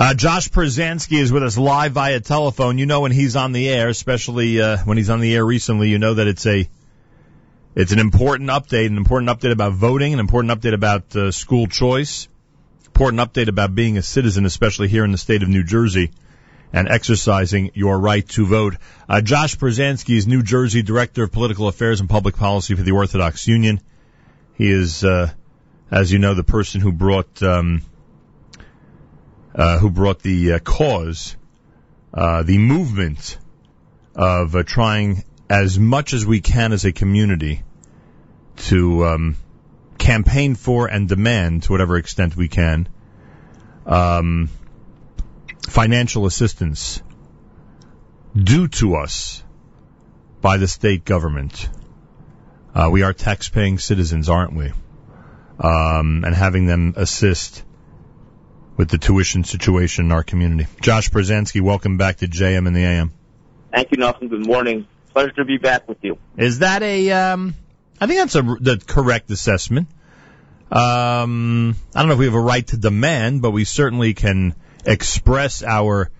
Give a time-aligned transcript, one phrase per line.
[0.00, 2.78] Uh, Josh Pruzansky is with us live via telephone.
[2.78, 5.90] You know when he's on the air, especially uh, when he's on the air recently,
[5.90, 6.66] you know that it's a
[7.74, 11.66] it's an important update, an important update about voting, an important update about uh, school
[11.66, 12.28] choice,
[12.86, 16.12] important update about being a citizen, especially here in the state of New Jersey,
[16.72, 18.76] and exercising your right to vote.
[19.06, 22.92] Uh, Josh Pruzansky is New Jersey Director of Political Affairs and Public Policy for the
[22.92, 23.82] Orthodox Union.
[24.54, 25.30] He is, uh,
[25.90, 27.82] as you know, the person who brought um,
[29.54, 31.36] uh, who brought the uh, cause,
[32.14, 33.38] uh, the movement
[34.14, 37.62] of uh, trying as much as we can as a community
[38.56, 39.36] to um,
[39.98, 42.88] campaign for and demand, to whatever extent we can,
[43.86, 44.48] um,
[45.68, 47.02] financial assistance
[48.34, 49.42] due to us
[50.40, 51.68] by the state government.
[52.74, 54.72] Uh, we are tax-paying citizens, aren't we?
[55.58, 57.64] Um, and having them assist
[58.80, 60.66] with the tuition situation in our community.
[60.80, 63.12] Josh Pruzansky, welcome back to JM in the AM.
[63.70, 64.30] Thank you, Nachum.
[64.30, 64.86] Good morning.
[65.12, 66.16] Pleasure to be back with you.
[66.38, 67.10] Is that a?
[67.10, 67.54] Um,
[68.00, 69.88] I think that's a the correct assessment.
[70.72, 74.54] Um, I don't know if we have a right to demand, but we certainly can
[74.86, 76.10] express our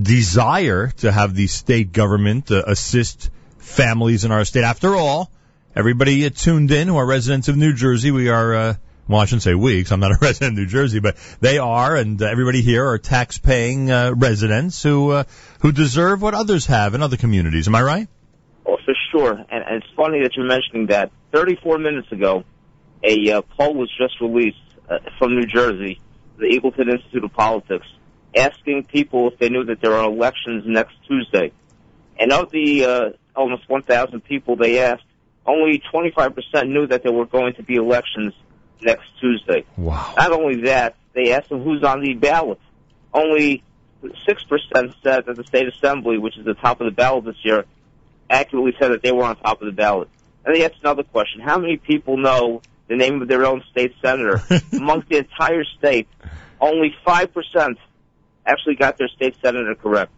[0.00, 3.28] desire to have the state government uh, assist
[3.58, 4.62] families in our state.
[4.62, 5.32] After all,
[5.74, 8.54] everybody tuned in who are residents of New Jersey, we are.
[8.54, 8.74] Uh,
[9.08, 11.58] well, I shouldn't say we, because I'm not a resident of New Jersey, but they
[11.58, 15.24] are, and uh, everybody here are tax-paying uh, residents who uh,
[15.60, 17.68] who deserve what others have in other communities.
[17.68, 18.08] Am I right?
[18.66, 19.32] Oh, for sure.
[19.32, 21.10] And, and it's funny that you're mentioning that.
[21.32, 22.44] 34 minutes ago,
[23.02, 24.56] a uh, poll was just released
[24.88, 26.00] uh, from New Jersey,
[26.38, 27.86] the Eagleton Institute of Politics,
[28.34, 31.52] asking people if they knew that there are elections next Tuesday.
[32.18, 33.00] And of the uh,
[33.36, 35.04] almost 1,000 people they asked,
[35.46, 38.32] only 25% knew that there were going to be elections
[38.82, 39.64] next Tuesday.
[39.76, 40.14] Wow.
[40.16, 42.60] Not only that, they asked them who's on the ballot.
[43.12, 43.62] Only
[44.02, 47.64] 6% said that the state assembly, which is the top of the ballot this year,
[48.28, 50.08] accurately said that they were on top of the ballot.
[50.44, 51.40] And they asked another question.
[51.40, 54.42] How many people know the name of their own state senator?
[54.72, 56.08] Amongst the entire state,
[56.60, 57.76] only 5%
[58.46, 60.12] actually got their state senator correct.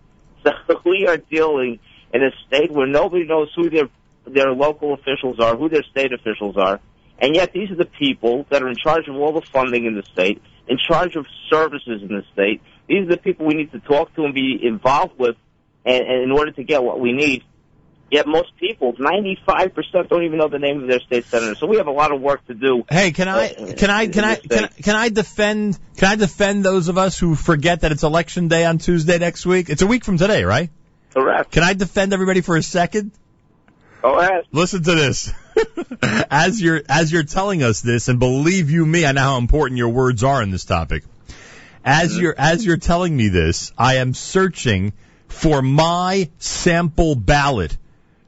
[0.45, 0.53] So
[0.85, 1.79] we are dealing
[2.13, 3.89] in a state where nobody knows who their
[4.27, 6.81] their local officials are, who their state officials are,
[7.19, 9.95] and yet these are the people that are in charge of all the funding in
[9.95, 12.63] the state, in charge of services in the state.
[12.89, 15.37] These are the people we need to talk to and be involved with
[15.85, 17.43] and, and in order to get what we need.
[18.09, 21.57] Yet most people, 95% don't even know the name of their state senator.
[21.57, 22.85] So we have a lot of work to do.
[22.89, 26.15] Hey, can I uh, can I can I can, I- can I defend can I
[26.15, 29.71] defend those of us who forget that it's election day on Tuesday next week?
[29.71, 30.71] It's a week from today, right?
[31.15, 31.51] Correct.
[31.51, 33.11] Can I defend everybody for a second?
[34.03, 34.45] Go ahead.
[34.53, 35.33] Listen to this.
[36.31, 39.79] as you're as you're telling us this, and believe you me, I know how important
[39.79, 41.05] your words are in this topic.
[41.85, 44.93] As you're as you're telling me this, I am searching
[45.29, 47.77] for my sample ballot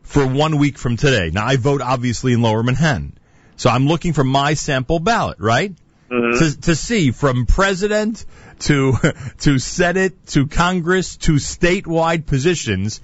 [0.03, 1.31] for one week from today.
[1.33, 3.19] Now I vote obviously in Lower Manhattan,
[3.57, 5.75] so I'm looking for my sample ballot, right?
[6.11, 6.39] Mm-hmm.
[6.39, 8.25] To, to see from president
[8.61, 8.95] to
[9.39, 13.01] to Senate to Congress to statewide positions,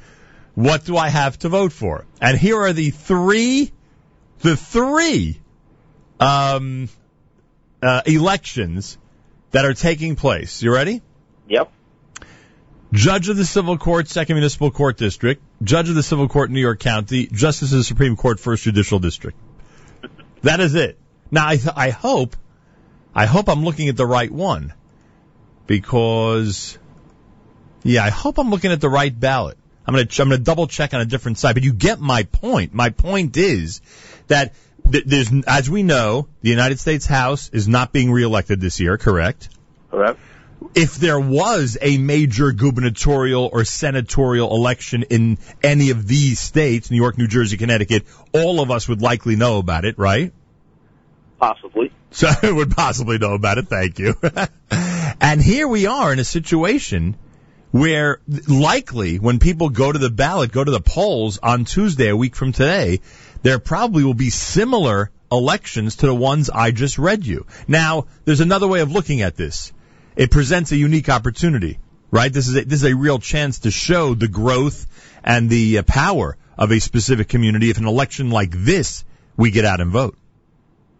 [0.54, 2.06] what do I have to vote for?
[2.20, 3.72] And here are the three,
[4.40, 5.40] the three
[6.20, 6.88] um,
[7.82, 8.98] uh, elections
[9.50, 10.62] that are taking place.
[10.62, 11.02] You ready?
[11.48, 11.70] Yep.
[12.92, 16.60] Judge of the Civil Court, Second Municipal Court District, Judge of the Civil Court, New
[16.60, 19.36] York County, Justice of the Supreme Court, First Judicial District.
[20.42, 20.98] That is it.
[21.30, 22.36] Now, I, I hope,
[23.12, 24.72] I hope I'm looking at the right one,
[25.66, 26.78] because,
[27.82, 29.58] yeah, I hope I'm looking at the right ballot.
[29.86, 32.72] I'm gonna, I'm gonna double check on a different site, but you get my point.
[32.74, 33.80] My point is
[34.28, 34.54] that
[34.90, 38.96] th- there's, as we know, the United States House is not being reelected this year,
[38.96, 39.48] correct?
[39.90, 40.18] Correct.
[40.74, 46.96] if there was a major gubernatorial or senatorial election in any of these states, New
[46.96, 50.32] York, New Jersey, Connecticut, all of us would likely know about it, right?
[51.38, 51.92] Possibly.
[52.10, 53.68] So I would possibly know about it.
[53.68, 54.14] Thank you.
[55.20, 57.16] and here we are in a situation
[57.74, 62.16] where likely when people go to the ballot, go to the polls on Tuesday, a
[62.16, 63.00] week from today,
[63.42, 67.46] there probably will be similar elections to the ones I just read you.
[67.66, 69.72] Now, there's another way of looking at this.
[70.14, 71.80] It presents a unique opportunity,
[72.12, 72.32] right?
[72.32, 74.86] This is a, this is a real chance to show the growth
[75.24, 79.04] and the uh, power of a specific community if an election like this
[79.36, 80.16] we get out and vote.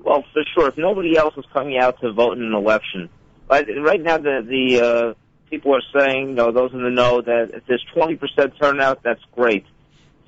[0.01, 0.71] Well, for sure.
[0.71, 3.11] If nobody else is coming out to vote in an election,
[3.49, 5.15] right, right now the the uh,
[5.55, 8.19] people are saying, you know, those in the know that if there's 20%
[8.61, 9.65] turnout, that's great.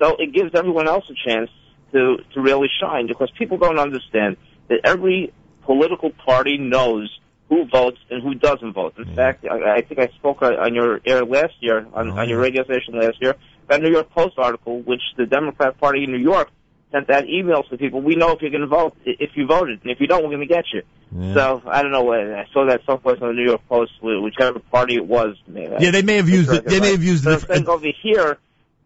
[0.01, 1.49] So it gives everyone else a chance
[1.93, 4.37] to to really shine because people don't understand
[4.69, 5.33] that every
[5.63, 7.05] political party knows
[7.49, 8.93] who votes and who doesn't vote.
[8.97, 12.17] In fact, I, I think I spoke on on your air last year, on, Oh,
[12.19, 12.47] on your yeah.
[12.47, 13.35] radio station last year,
[13.69, 16.49] a New York Post article, which the Democrat Party in New York
[16.91, 18.01] sent out emails to people.
[18.01, 20.29] We know if you're going to vote, if you voted, and if you don't, we're
[20.35, 20.81] going to get you.
[21.11, 21.33] Yeah.
[21.33, 22.03] So I don't know.
[22.03, 25.35] what- I saw that someplace on the New York Post, wh- whichever party it was.
[25.47, 26.65] Yeah, they may have used it.
[26.65, 27.49] They may have used But it.
[27.51, 28.37] I'm over here,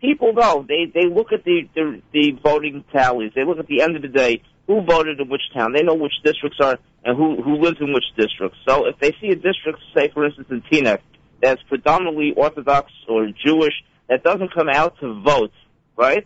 [0.02, 3.32] people know they they look at the, the the voting tallies.
[3.36, 5.74] They look at the end of the day who voted in which town.
[5.74, 8.58] They know which districts are and who who lives in which districts.
[8.68, 11.00] So if they see a district, say for instance in Teaneck,
[11.42, 13.74] that's predominantly Orthodox or Jewish,
[14.10, 15.52] that doesn't come out to vote,
[15.98, 16.26] right?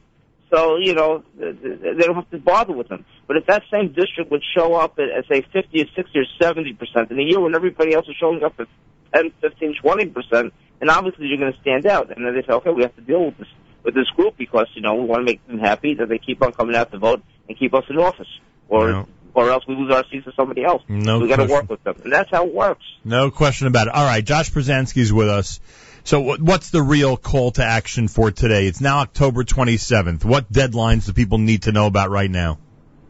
[0.51, 3.05] So you know th- th- they don't have to bother with them.
[3.27, 6.25] But if that same district would show up at, at say 50 or 60 or
[6.39, 8.67] 70 percent in a year when everybody else is showing up at
[9.13, 12.15] 10, 15, 20 percent, then obviously you're going to stand out.
[12.15, 13.47] And then they say, okay, we have to deal with this
[13.83, 16.41] with this group because you know we want to make them happy that they keep
[16.43, 18.27] on coming out to vote and keep us in office,
[18.69, 19.07] or No.
[19.33, 20.81] or else we lose our seats to somebody else.
[20.87, 22.83] No we got to work with them, and that's how it works.
[23.03, 23.93] No question about it.
[23.95, 25.59] All right, Josh Pruzansky's with us.
[26.05, 28.67] So what's the real call to action for today?
[28.67, 30.23] It's now October 27th.
[30.23, 32.59] What deadlines do people need to know about right now?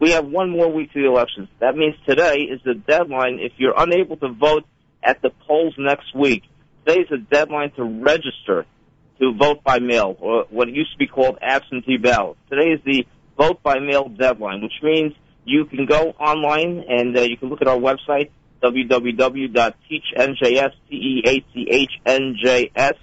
[0.00, 1.48] We have one more week to the elections.
[1.58, 3.38] That means today is the deadline.
[3.38, 4.64] If you're unable to vote
[5.02, 6.44] at the polls next week,
[6.86, 8.64] today is the deadline to register
[9.20, 12.38] to vote by mail, or what used to be called absentee ballot.
[12.48, 13.06] Today is the
[13.36, 15.12] vote by mail deadline, which means
[15.44, 18.30] you can go online and uh, you can look at our website,
[18.62, 22.94] www.teachnjs, T-E-A-C-H-N-J-S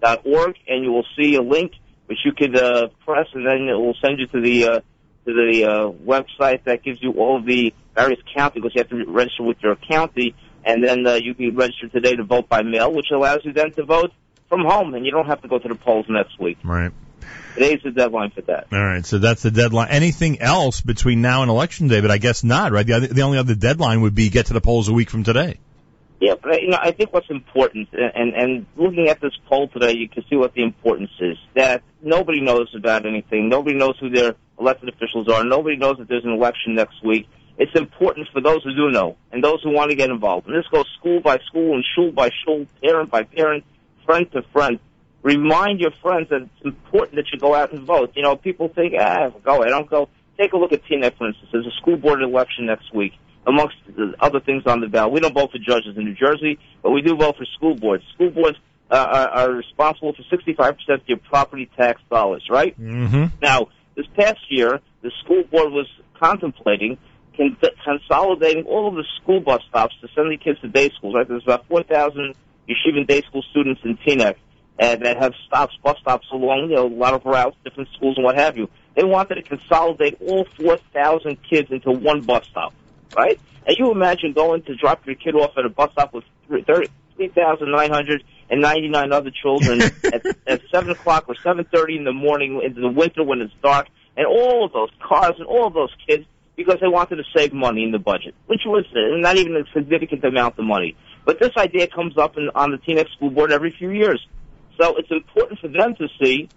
[0.00, 1.72] dot org, and you will see a link
[2.06, 4.80] which you could uh, press, and then it will send you to the uh,
[5.26, 9.04] to the uh, website that gives you all the various counties, because you have to
[9.06, 10.34] register with your county,
[10.64, 13.70] and then uh, you can register today to vote by mail, which allows you then
[13.72, 14.12] to vote
[14.48, 16.56] from home, and you don't have to go to the polls next week.
[16.64, 16.90] Right.
[17.60, 18.68] Today's the deadline for that.
[18.72, 19.04] All right.
[19.04, 19.88] So that's the deadline.
[19.90, 22.00] Anything else between now and election day?
[22.00, 22.86] But I guess not, right?
[22.86, 25.24] The, other, the only other deadline would be get to the polls a week from
[25.24, 25.58] today.
[26.20, 29.94] Yeah, but you know, I think what's important, and and looking at this poll today,
[29.94, 31.36] you can see what the importance is.
[31.54, 33.50] That nobody knows about anything.
[33.50, 35.44] Nobody knows who their elected officials are.
[35.44, 37.28] Nobody knows that there's an election next week.
[37.58, 40.46] It's important for those who do know and those who want to get involved.
[40.46, 43.64] And this goes school by school and shul by shul, parent by parent,
[44.06, 44.78] friend to friend.
[45.22, 48.12] Remind your friends that it's important that you go out and vote.
[48.14, 50.08] You know, people think, ah, go, I don't go.
[50.38, 51.50] Take a look at Teaneck, for instance.
[51.52, 53.12] There's a school board election next week
[53.46, 55.12] amongst the other things on the ballot.
[55.12, 58.04] We don't vote for judges in New Jersey, but we do vote for school boards.
[58.14, 58.56] School boards
[58.90, 62.78] uh, are, are responsible for 65% of your property tax dollars, right?
[62.80, 63.36] Mm-hmm.
[63.42, 65.86] Now, this past year, the school board was
[66.18, 66.98] contemplating
[67.36, 71.14] con- consolidating all of the school bus stops to send the kids to day schools,
[71.14, 71.28] right?
[71.28, 72.34] There's about 4,000
[72.68, 74.36] yeshiva day school students in Teaneck
[74.80, 78.16] uh, that have stops, bus stops along, you know, a lot of routes, different schools
[78.16, 78.70] and what have you.
[78.94, 82.72] They wanted to consolidate all 4,000 kids into one bus stop,
[83.16, 83.38] right?
[83.66, 89.12] And you imagine going to drop your kid off at a bus stop with 3,999
[89.12, 93.42] other children at, at 7 o'clock or 7.30 in the morning into the winter when
[93.42, 96.24] it's dark, and all of those cars and all of those kids
[96.56, 99.64] because they wanted to save money in the budget, which was uh, not even a
[99.72, 100.96] significant amount of money.
[101.24, 104.26] But this idea comes up in, on the Teaneck School Board every few years.
[104.78, 106.48] So it's important for them to see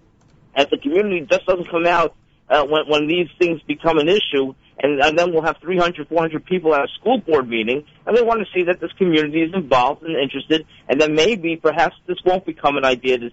[0.55, 2.15] that the community just doesn't come out
[2.49, 6.45] uh, when, when these things become an issue, and, and then we'll have 300, 400
[6.45, 9.53] people at a school board meeting, and they want to see that this community is
[9.53, 13.31] involved and interested, and then maybe, perhaps, this won't become an idea as,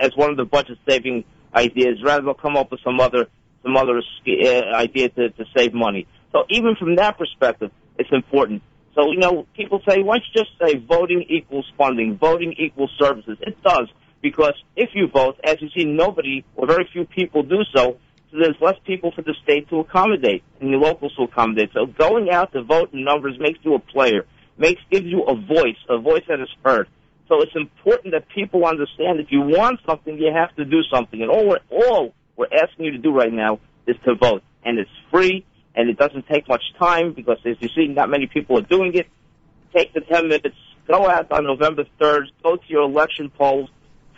[0.00, 1.98] as one of the budget-saving ideas.
[2.04, 3.28] Rather, they'll come up with some other
[3.62, 6.06] some other uh, idea to, to save money.
[6.32, 8.62] So even from that perspective, it's important.
[8.94, 12.90] So, you know, people say, why don't you just say voting equals funding, voting equals
[12.98, 13.38] services?
[13.40, 13.88] It does,
[14.22, 17.98] because if you vote, as you see, nobody or very few people do so,
[18.30, 21.70] so there's less people for the state to accommodate and the locals to accommodate.
[21.74, 24.24] So going out to vote in numbers makes you a player,
[24.56, 26.88] makes gives you a voice, a voice that is heard.
[27.28, 31.20] So it's important that people understand if you want something, you have to do something.
[31.20, 34.42] And all we're, all we're asking you to do right now is to vote.
[34.64, 38.26] And it's free, and it doesn't take much time because, as you see, not many
[38.26, 39.08] people are doing it.
[39.74, 43.70] Take the 10 minutes, go out on November 3rd, go to your election polls,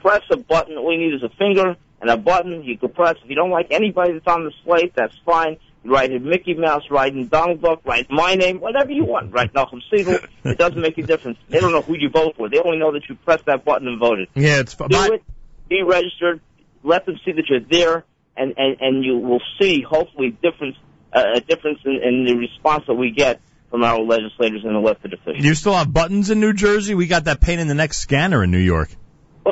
[0.05, 0.77] press a button.
[0.77, 3.17] All you need is a finger and a button you can press.
[3.25, 5.57] If you don't like anybody that's on the slate, that's fine.
[5.83, 9.33] You write in Mickey Mouse, write in Donald Duck, write my name, whatever you want.
[9.33, 10.27] Write Nachum Segal.
[10.45, 11.39] It doesn't make a difference.
[11.49, 12.49] They don't know who you vote for.
[12.51, 14.29] They only know that you pressed that button and voted.
[14.35, 15.23] Yeah, it's Do my, it.
[15.69, 16.41] Be registered.
[16.83, 18.05] Let them see that you're there,
[18.37, 20.77] and and and you will see hopefully difference
[21.15, 25.15] uh, a difference in, in the response that we get from our legislators and elected
[25.15, 25.43] officials.
[25.43, 26.95] you still have buttons in New Jersey?
[26.95, 28.91] We got that pain in the neck scanner in New York.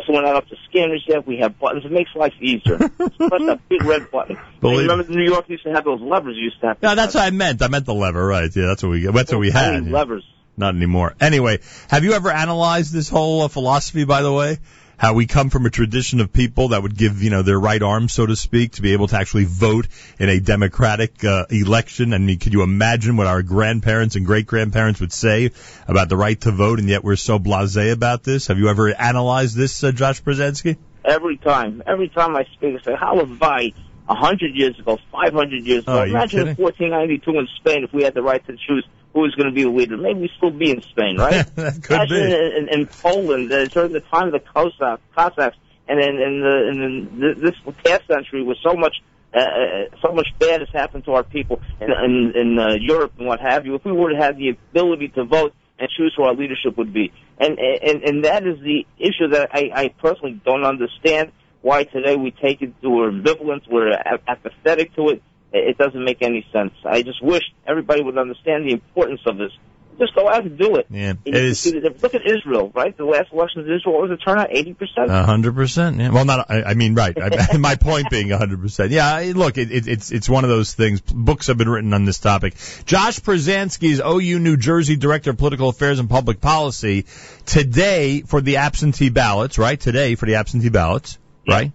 [0.02, 1.26] Also, we're not up to scanners yet.
[1.26, 1.84] We have buttons.
[1.84, 2.78] It makes life easier.
[2.78, 4.36] Just press that big red button.
[4.60, 6.36] Believe remember, New York used to have those levers.
[6.36, 6.80] You used to have.
[6.80, 7.62] To No, that's what I meant.
[7.62, 8.50] I meant the lever, right?
[8.54, 9.86] Yeah, that's what we that's what we Tiny had.
[9.86, 9.92] yeah.
[9.92, 10.24] Levers.
[10.56, 11.14] not anymore.
[11.20, 14.58] Anyway, have you ever analyzed this whole uh, philosophy, by the way?
[15.02, 17.82] How we come from a tradition of people that would give, you know, their right
[17.82, 19.88] arm, so to speak, to be able to actually vote
[20.20, 22.12] in a democratic uh, election.
[22.12, 25.50] And could you imagine what our grandparents and great grandparents would say
[25.88, 26.78] about the right to vote?
[26.78, 28.46] And yet we're so blasé about this.
[28.46, 30.76] Have you ever analyzed this, uh, Josh Pruzansky?
[31.04, 33.72] Every time, every time I speak, I say, how have I,
[34.08, 36.64] a hundred years ago, five hundred years ago, Oh, imagine in kidding?
[36.64, 39.62] 1492 in Spain if we had the right to choose who was going to be
[39.64, 39.96] the leader.
[39.96, 41.44] Maybe we'd still be in Spain, right?
[41.56, 42.34] that could Imagine be.
[42.34, 45.56] In, in, in Poland uh, during the time of the Cossacks, Cossacks,
[45.88, 48.96] and then in the in the, this past century, with so much
[49.34, 53.12] uh, uh, so much bad has happened to our people in in, in uh, Europe
[53.18, 53.74] and what have you.
[53.74, 56.92] If we were to have the ability to vote and choose who our leadership would
[56.92, 61.32] be, and and and that is the issue that I, I personally don't understand.
[61.62, 65.22] Why today we take it, we're ambivalent, we're apathetic to it.
[65.52, 66.72] It doesn't make any sense.
[66.84, 69.52] I just wish everybody would understand the importance of this.
[69.98, 70.86] Just go out and do it.
[70.90, 71.60] Yeah, it is.
[71.60, 72.02] see the difference.
[72.02, 72.96] Look at Israel, right?
[72.96, 74.48] The last elections in Israel, what was the turnout?
[74.48, 75.10] 80%?
[75.10, 75.98] A hundred percent.
[75.98, 76.10] Yeah.
[76.10, 76.50] Well, not.
[76.50, 77.16] I, I mean, right.
[77.16, 78.90] I, my point being a hundred percent.
[78.90, 79.06] Yeah.
[79.06, 81.02] I, look, it, it, it's it's one of those things.
[81.02, 82.54] Books have been written on this topic.
[82.86, 87.04] Josh Pruzansky is OU New Jersey Director of Political Affairs and Public Policy.
[87.44, 89.78] Today for the absentee ballots, right?
[89.78, 91.18] Today for the absentee ballots.
[91.46, 91.72] Right?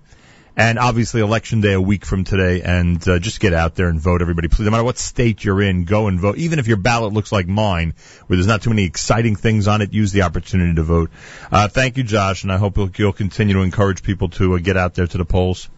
[0.59, 3.99] And obviously election day a week from today and uh, just get out there and
[3.99, 4.47] vote everybody.
[4.47, 6.39] Please, no matter what state you're in, go and vote.
[6.39, 7.93] Even if your ballot looks like mine,
[8.25, 11.11] where there's not too many exciting things on it, use the opportunity to vote.
[11.51, 14.57] Uh, thank you, Josh, and I hope you'll, you'll continue to encourage people to uh,
[14.57, 15.69] get out there to the polls.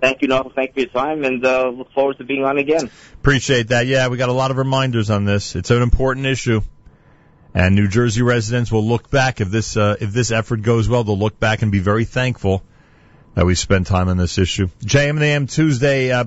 [0.00, 0.54] Thank you, Nachum.
[0.54, 2.90] Thank you for your time, and uh, look forward to being on again.
[3.14, 3.86] Appreciate that.
[3.88, 5.56] Yeah, we got a lot of reminders on this.
[5.56, 6.60] It's an important issue.
[7.54, 11.04] And New Jersey residents will look back if this uh, if this effort goes well.
[11.04, 12.62] They'll look back and be very thankful
[13.34, 14.68] that we spend time on this issue.
[14.84, 16.12] JM and AM Tuesday.
[16.12, 16.18] Uh,